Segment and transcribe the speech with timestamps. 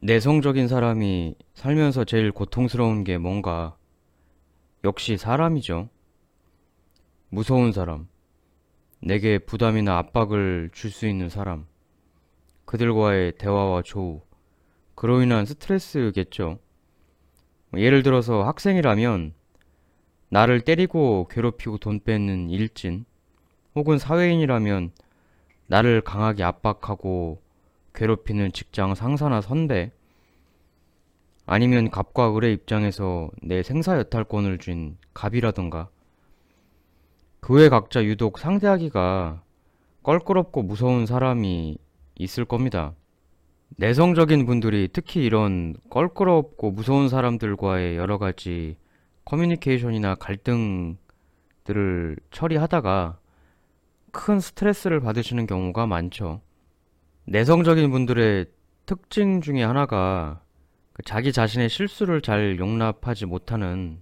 [0.00, 3.76] 내성적인 사람이 살면서 제일 고통스러운 게 뭔가?
[4.84, 5.88] 역시 사람이죠.
[7.30, 8.08] 무서운 사람.
[9.00, 11.66] 내게 부담이나 압박을 줄 수 있는 사람.
[12.66, 14.22] 그들과의 대화와 조우.
[14.94, 16.58] 그로 인한 스트레스겠죠.
[17.76, 19.34] 예를 들어서 학생이라면
[20.28, 23.04] 나를 때리고 괴롭히고 돈 뺏는 일진.
[23.74, 24.92] 혹은 사회인이라면
[25.66, 27.42] 나를 강하게 압박하고
[27.96, 29.90] 괴롭히는 직장 상사나 선배,
[31.46, 35.88] 아니면 갑과 을의 입장에서 내 생사 여탈권을 쥔 갑이라던가,
[37.40, 39.42] 그 외 각자 유독 상대하기가
[40.02, 41.78] 껄끄럽고 무서운 사람이
[42.16, 42.94] 있을 겁니다.
[43.76, 48.76] 내성적인 분들이 특히 이런 껄끄럽고 무서운 사람들과의 여러 가지
[49.24, 50.96] 커뮤니케이션이나 갈등들을
[52.30, 53.18] 처리하다가
[54.12, 56.40] 큰 스트레스를 받으시는 경우가 많죠.
[57.28, 58.46] 내성적인 분들의
[58.86, 60.40] 특징 중에 하나가
[60.92, 64.00] 그 자기 자신의 실수를 잘 용납하지 못하는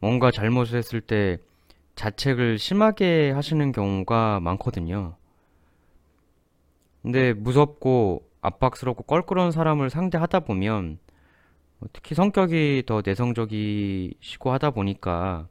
[0.00, 1.36] 뭔가 잘못을 했을 때
[1.94, 5.16] 자책을 심하게 하시는 경우가 많거든요.
[7.02, 10.98] 근데 무섭고 압박스럽고 껄끄러운 사람을 상대하다 보면
[11.92, 15.48] 특히 성격이 더 내성적이시고 하다 보니까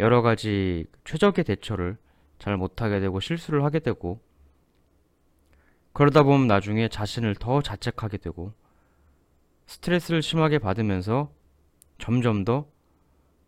[0.00, 1.98] 여러 가지 최적의 대처를
[2.38, 4.20] 잘 못하게 되고 실수를 하게 되고
[5.94, 8.52] 그러다 보면 나중에 자신을 더 자책하게 되고
[9.66, 11.32] 스트레스를 심하게 받으면서
[11.98, 12.66] 점점 더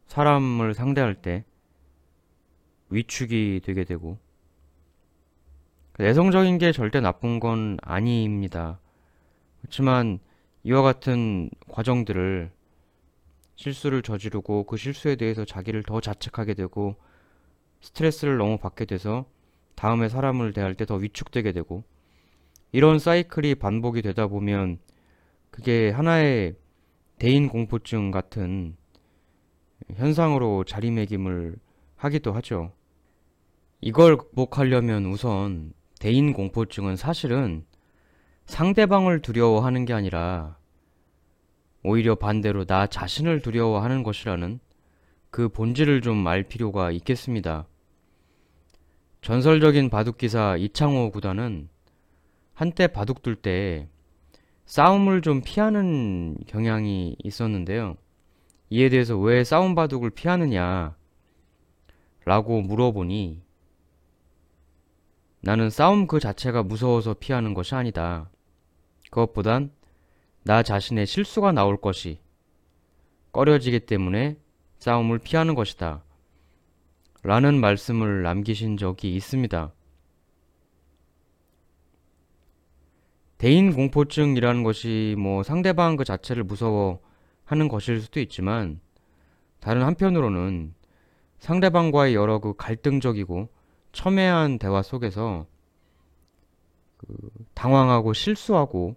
[0.07, 1.45] 사람을 상대할 때
[2.91, 4.19] 위축이 되게 되고
[5.99, 8.79] 내성적인 게 절대 나쁜 건 아닙니다.
[9.61, 10.21] 그렇지만
[10.63, 12.53] 이와 같은 과정들을
[13.57, 16.95] 실수를 저지르고 그 실수에 대해서 자기를 더 자책하게 되고
[17.81, 19.27] 스트레스를 너무 받게 돼서
[19.75, 21.83] 다음에 사람을 대할 때 더 위축되게 되고
[22.73, 24.79] 이런 사이클이 반복이 되다 보면
[25.51, 26.55] 그게 하나의
[27.19, 28.77] 대인 공포증 같은
[29.95, 31.57] 현상으로 자리매김을
[31.97, 32.73] 하기도 하죠.
[33.81, 37.65] 이걸 극복하려면 우선 대인 공포증은 사실은
[38.47, 40.59] 상대방을 두려워하는 게 아니라
[41.83, 44.61] 오히려 반대로 나 자신을 두려워하는 것이라는
[45.31, 47.67] 그 본질을 좀 알 필요가 있겠습니다.
[49.23, 51.69] 전설적인 바둑기사 이창호 구단은
[52.57, 53.87] 한때 바둑 둘 때
[54.65, 57.97] 싸움을 좀 피하는 경향이 있었는데요.
[58.71, 60.97] 이에 대해서 왜 싸움 바둑을 피하느냐
[62.25, 63.43] 라고 물어보니
[65.43, 68.31] 나는 싸움 그 자체가 무서워서 피하는 것이 아니다.
[69.11, 69.71] 그것보단
[70.43, 72.19] 나 자신의 실수가 나올 것이
[73.33, 74.39] 꺼려지기 때문에
[74.79, 76.03] 싸움을 피하는 것이다.
[77.23, 79.76] 라는 말씀을 남기신 적이 있습니다.
[83.39, 88.81] 대인 공포증이라는 것이 뭐 상대방 그 자체를 무서워하는 것일 수도 있지만
[89.61, 90.75] 다른 한편으로는
[91.39, 93.49] 상대방과의 여러 그 갈등적이고
[93.93, 95.47] 첨예한 대화 속에서
[96.97, 97.07] 그
[97.55, 98.97] 당황하고 실수하고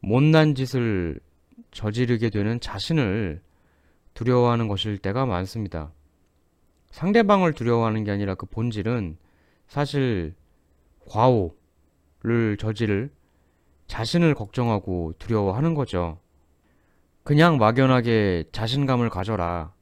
[0.00, 1.18] 못난 짓을
[1.72, 3.42] 저지르게 되는 자신을
[4.14, 5.92] 두려워하는 것일 때가 많습니다.
[6.90, 9.18] 상대방을 두려워하는 게 아니라 그 본질은
[9.66, 10.34] 사실
[11.06, 13.10] 과오를 저지를
[13.88, 16.20] 자신을 걱정하고 두려워하는 거죠.
[17.24, 19.72] 그냥 막연하게 자신감을 가져라.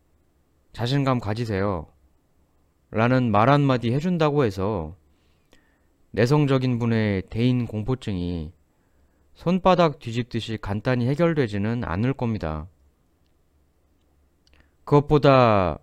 [0.72, 1.87] 자신감 가지세요.
[2.91, 4.97] 라는 말 한마디 해준다고 해서
[6.12, 8.53] 내성적인 분의 대인 공포증이
[9.34, 12.69] 손바닥 뒤집듯이 간단히 해결되지는 않을 겁니다.
[14.84, 15.78] 그것보다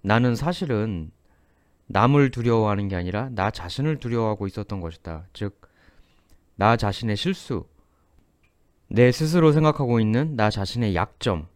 [0.00, 1.12] 나는 사실은
[1.86, 5.26] 남을 두려워하는 게 아니라 나 자신을 두려워하고 있었던 것이다.
[5.32, 5.60] 즉,
[6.56, 7.66] 나 자신의 실수,
[8.88, 11.48] 내 스스로 생각하고 있는 나 자신의 약점,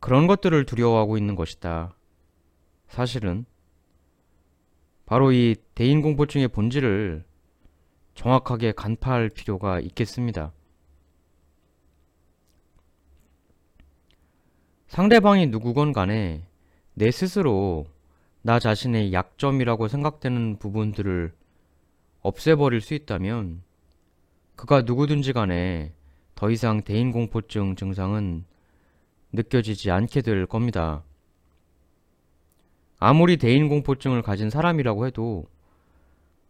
[0.00, 1.94] 그런 것들을 두려워하고 있는 것이다.
[2.86, 3.44] 사실은
[5.06, 7.24] 바로 이 대인공포증의 본질을
[8.14, 10.52] 정확하게 간파할 필요가 있겠습니다.
[14.88, 16.46] 상대방이 누구건 간에
[16.94, 17.86] 내 스스로
[18.42, 21.32] 나 자신의 약점이라고 생각되는 부분들을
[22.22, 23.62] 없애버릴 수 있다면
[24.56, 25.92] 그가 누구든지 간에
[26.34, 28.44] 더 이상 대인공포증 증상은
[29.32, 31.02] 느껴지지 않게 될 겁니다.
[32.98, 35.46] 아무리 대인공포증을 가진 사람이라고 해도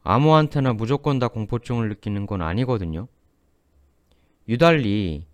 [0.03, 3.09] 아무한테나 무조건 다 공포증을 느끼는 건 아니거든요.
[4.49, 5.27] 유달리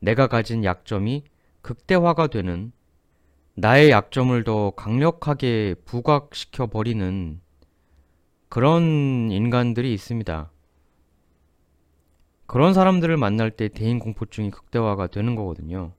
[0.00, 1.24] 내가 가진 약점이
[1.62, 2.72] 극대화가 되는
[3.54, 7.40] 나의 약점을 더 강력하게 부각시켜 버리는
[8.56, 10.50] 그런 인간들이 있습니다.
[12.46, 15.92] 그런 사람들을 만날 때 대인 공포증이 극대화가 되는 거거든요.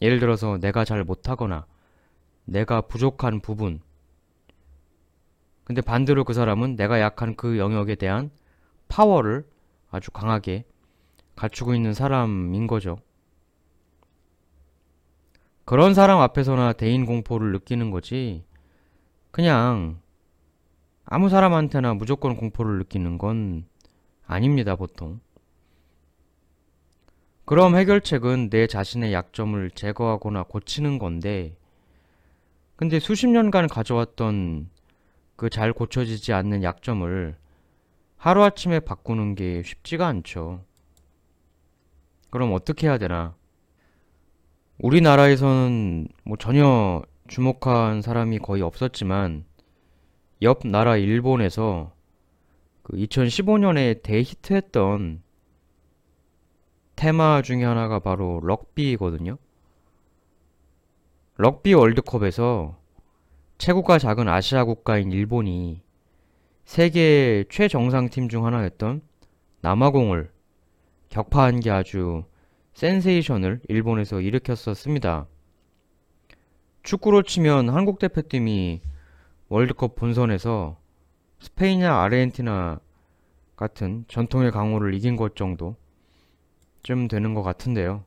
[0.00, 1.66] 예를 들어서 내가 잘 못하거나
[2.46, 3.82] 내가 부족한 부분.
[5.64, 8.30] 근데 반대로 그 사람은 내가 약한 그 영역에 대한
[8.88, 9.46] 파워를
[9.90, 10.64] 아주 강하게
[11.36, 12.96] 갖추고 있는 사람인 거죠.
[15.66, 18.42] 그런 사람 앞에서나 대인 공포를 느끼는 거지.
[19.30, 20.00] 그냥
[21.06, 23.66] 아무 사람한테나 무조건 공포를 느끼는 건
[24.26, 25.20] 아닙니다, 보통.
[27.44, 31.56] 그럼 해결책은 내 자신의 약점을 제거하거나 고치는 건데,
[32.76, 34.70] 근데 수십 년간 가져왔던
[35.36, 37.36] 그 잘 고쳐지지 않는 약점을
[38.16, 40.64] 하루아침에 바꾸는 게 쉽지가 않죠.
[42.30, 43.34] 그럼 어떻게 해야 되나?
[44.78, 49.44] 우리나라에서는 뭐 전혀 주목한 사람이 거의 없었지만,
[50.42, 51.92] 옆 나라 일본에서
[52.82, 55.22] 그 2015년에 대히트했던
[56.96, 59.38] 테마 중에 하나가 바로 럭비거든요.
[61.36, 62.76] 럭비 월드컵에서
[63.58, 65.82] 체구가 작은 아시아 국가인 일본이
[66.64, 69.02] 세계 최정상팀 중 하나였던
[69.60, 70.30] 남아공을
[71.08, 72.24] 격파한 게 아주
[72.74, 75.26] 센세이션을 일본에서 일으켰었습니다.
[76.82, 78.80] 축구로 치면 한국 대표팀이
[79.48, 80.78] 월드컵 본선에서
[81.40, 82.80] 스페인이나 아르헨티나
[83.56, 85.76] 같은 전통의 강호를 이긴 것 정도
[86.82, 88.04] 쯤 되는 것 같은데요.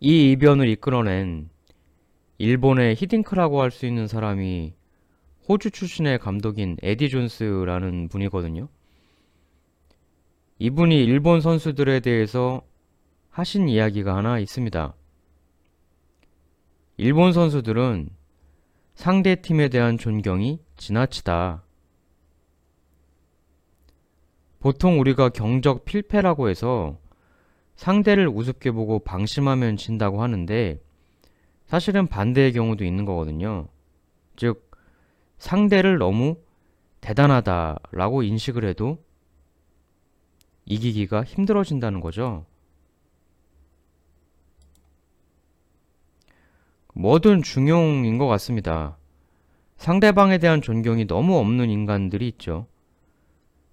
[0.00, 1.48] 이 이변을 이끌어낸
[2.38, 4.74] 일본의 히딩크라고 할 수 있는 사람이
[5.48, 8.68] 호주 출신의 감독인 에디 존스라는 분이거든요.
[10.58, 12.62] 이분이 일본 선수들에 대해서
[13.30, 14.94] 하신 이야기가 하나 있습니다.
[16.98, 18.10] 일본 선수들은
[18.96, 21.62] 상대 팀에 대한 존경이 지나치다.
[24.58, 26.98] 보통 우리가 경적 필패라고 해서
[27.76, 30.80] 상대를 우습게 보고 방심하면 진다고 하는데
[31.66, 33.68] 사실은 반대의 경우도 있는 거거든요.
[34.34, 34.70] 즉,
[35.38, 36.38] 상대를 너무
[37.02, 38.98] 대단하다라고 인식을 해도
[40.64, 42.46] 이기기가 힘들어진다는 거죠.
[46.98, 48.96] 뭐든 중용인 것 같습니다.
[49.76, 52.66] 상대방에 대한 존경이 너무 없는 인간들이 있죠.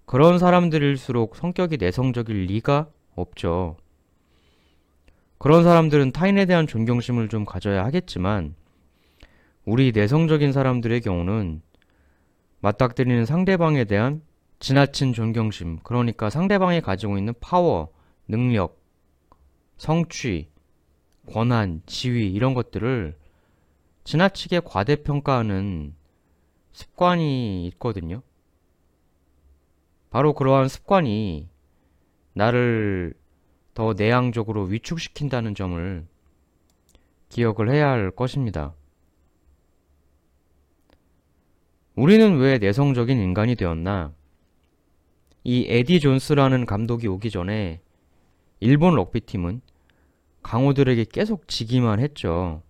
[0.06, 3.78] 그런 사람들일수록 성격이 내성적일 리가 없죠.
[5.38, 8.56] 그런 사람들은 타인에 대한 존경심을 좀 가져야 하겠지만,
[9.64, 11.62] 우리 내성적인 사람들의 경우는
[12.60, 14.22] 맞닥뜨리는 상대방에 대한
[14.60, 17.94] 지나친 존경심, 그러니까 상대방이 가지고 있는 파워,
[18.28, 18.81] 능력,
[19.78, 20.50] 성취,
[21.28, 23.16] 권한, 지위 이런 것들을
[24.04, 25.94] 지나치게 과대평가하는
[26.74, 28.22] 습관이 있거든요.
[30.10, 31.48] 바로 그러한 습관이
[32.34, 33.14] 나를
[33.74, 36.06] 더 내향적으로 위축시킨다는 점을
[37.30, 38.75] 기억을 해야 할 것입니다.
[41.96, 44.14] 우리는 왜 내성적인 인간이 되었나?
[45.44, 47.81] 이 에디 존스라는 감독이 오기 전에
[48.60, 49.62] 일본 럭비팀은
[50.44, 52.62] 강호들에게 계속 지기만 했죠.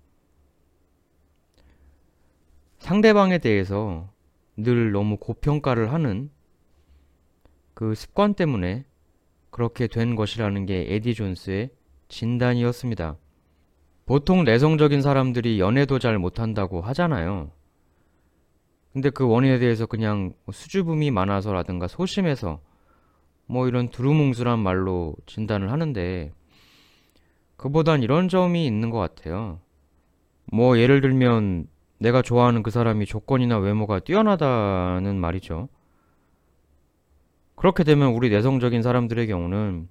[2.79, 4.09] 상대방에 대해서
[4.55, 6.29] 늘 너무 고평가를 하는
[7.73, 8.85] 그 습관 때문에
[9.49, 11.69] 그렇게 된 것이라는 게 에디 존스의
[12.09, 13.17] 진단이었습니다.
[14.05, 17.51] 보통 내성적인 사람들이 연애도 잘 못한다고 하잖아요.
[18.91, 22.62] 근데 그 원인에 대해서 그냥 수줍음이 많아서라든가 소심해서
[23.45, 26.31] 뭐 이런 두루뭉술한 말로 진단을 하는데
[27.57, 29.60] 그보단 이런 점이 있는 것 같아요.
[30.45, 31.67] 뭐 예를 들면
[32.00, 35.69] 내가 좋아하는 그 사람이 조건이나 외모가 뛰어나다는 말이죠.
[37.55, 39.88] 그렇게 되면 우리 내성적인 사람들의 경우는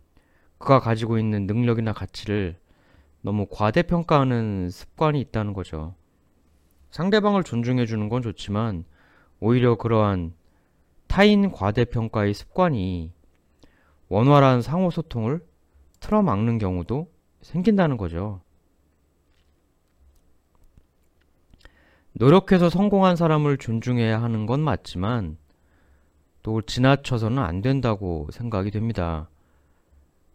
[0.58, 2.56] 그가 가지고 있는 능력이나 가치를
[3.22, 5.94] 너무 과대평가하는 습관이 있다는 거죠.
[6.90, 8.84] 상대방을 존중해 주는 건 좋지만
[9.40, 10.34] 오히려 그러한
[11.06, 13.12] 타인 과대평가의 습관이
[14.08, 15.40] 원활한 상호소통을
[16.00, 17.11] 틀어막는 경우도
[17.42, 18.40] 생긴다는 거죠.
[22.14, 25.38] 노력해서 성공한 사람을 존중해야 하는 건 맞지만
[26.42, 29.28] 또 지나쳐서는 안 된다고 생각이 됩니다.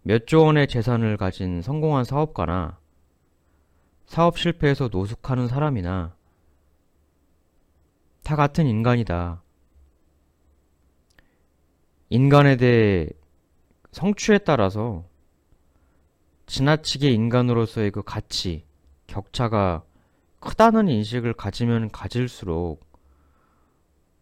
[0.04, 2.80] 몇 조 원의 재산을 가진 성공한 사업가나
[4.06, 6.16] 사업 실패해서 노숙하는 사람이나
[8.24, 9.42] 다 같은 인간이다.
[12.10, 13.08] 인간에 대해
[13.92, 15.07] 성취에 따라서
[16.48, 18.64] 지나치게 인간으로서의 그 가치,
[19.06, 19.84] 격차가
[20.40, 22.86] 크다는 인식을 가지면 가질수록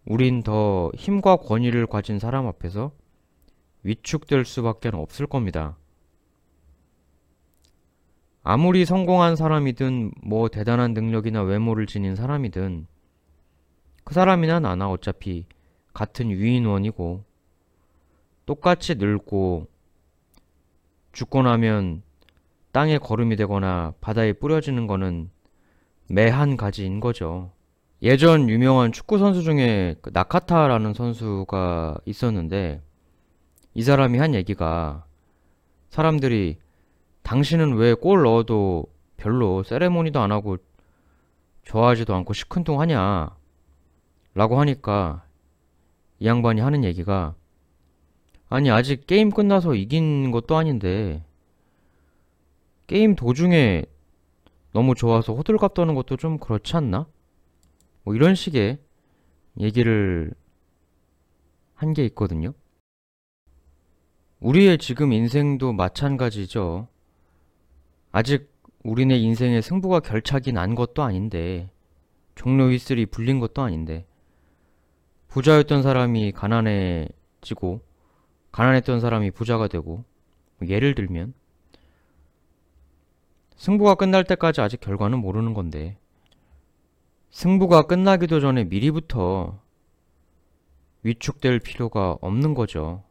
[0.06, 2.92] 우린 더 힘과 권위를 가진 사람 앞에서
[3.84, 5.78] 위축될 수밖에 없을 겁니다.
[8.42, 12.88] 아무리 성공한 사람이든 뭐 대단한 능력이나 외모를 지닌 사람이든
[14.04, 15.46] 그 사람이나 나나 어차피
[15.94, 17.24] 같은 유인원이고
[18.46, 19.68] 똑같이 늙고
[21.12, 22.04] 죽고 나면
[22.76, 25.30] 땅에 거름이 되거나 바다에 뿌려지는 거는
[26.10, 27.54] 매한 가지인 거죠.
[28.02, 32.82] 예전 유명한 축구 선수 중에 그 나카타라는 선수가 있었는데
[33.76, 35.06] 이 사람이 한 얘기가
[35.88, 36.58] 사람들이
[37.24, 40.58] 당신은 왜 골 넣어도 별로 세레모니도 안 하고
[41.64, 43.38] 좋아하지도 않고 시큰둥 하냐
[44.34, 45.24] 라고 하니까
[46.20, 47.36] 이 양반이 하는 얘기가
[48.50, 51.24] 아니 아직 게임 끝나서 이긴 것도 아닌데
[52.88, 53.86] 게임 도중에
[54.74, 57.08] 너무 좋아서 호들갑 떠는 것도 좀 그렇지 않나?
[58.04, 58.80] 뭐 이런 식의
[59.60, 60.32] 얘기를
[61.74, 62.54] 한 게 있거든요.
[64.40, 66.88] 우리의 지금 인생도 마찬가지죠.
[68.12, 71.70] 아직 우리네 인생의 승부가 결착이 난 것도 아닌데,
[72.36, 74.06] 종료 휘슬이 불린 것도 아닌데,
[75.28, 77.82] 부자였던 사람이 가난해지고,
[78.52, 80.06] 가난했던 사람이 부자가 되고,
[80.60, 81.34] 뭐 예를 들면,
[83.56, 85.98] 승부가 끝날 때까지 아직 결과는 모르는 건데,
[87.32, 89.60] 승부가 끝나기도 전에 미리부터
[91.04, 93.04] 위축될 필요가 없는 거죠.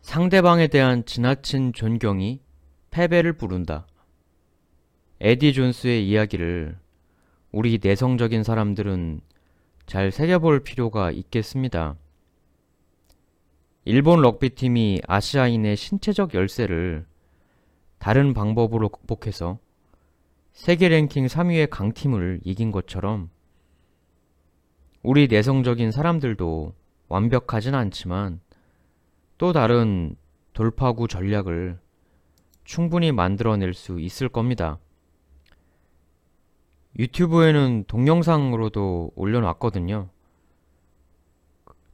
[0.00, 2.40] 상대방에 대한 지나친 존경이
[2.90, 3.86] 패배를 부른다.
[5.20, 6.78] 에디 존스의 이야기를
[7.52, 9.20] 우리 내성적인 사람들은
[9.86, 11.96] 잘 새겨볼 필요가 있겠습니다.
[13.84, 17.06] 일본 럭비팀이 아시아인의 신체적 열세를
[18.02, 19.60] 다른 방법으로 극복해서
[20.50, 23.30] 세계 랭킹 3위의 강팀을 이긴 것처럼
[25.04, 26.74] 우리 내성적인 사람들도
[27.06, 28.40] 완벽하진 않지만
[29.38, 30.16] 또 다른
[30.52, 31.78] 돌파구 전략을
[32.64, 34.80] 충분히 만들어낼 수 있을 겁니다.
[36.98, 40.08] 유튜브에는 동영상으로도 올려놨거든요.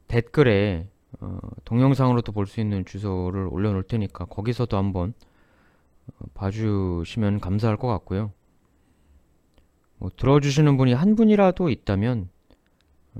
[0.07, 0.87] 댓글에
[1.19, 5.28] 어, 동영상으로도 볼 수 있는 주소를 올려놓을 테니까 거기서도 한번 어,
[6.33, 8.31] 봐주시면 감사할 것 같고요.
[9.97, 12.29] 뭐 들어주시는 분이 한 분이라도 있다면
[13.15, 13.19] 어,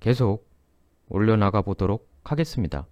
[0.00, 0.48] 계속
[1.08, 2.86] 올려나가 보도록 하겠습니다.